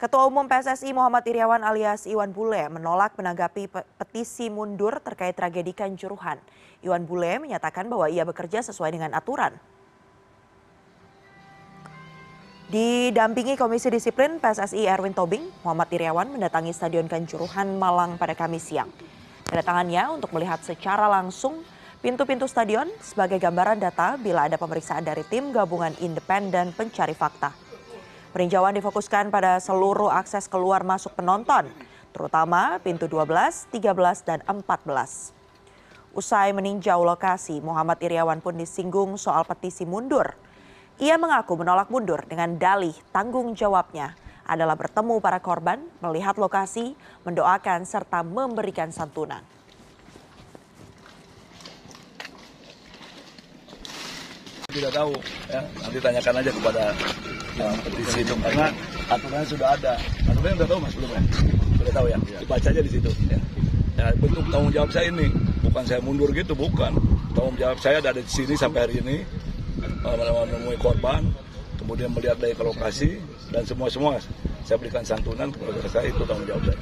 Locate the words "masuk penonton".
30.86-31.66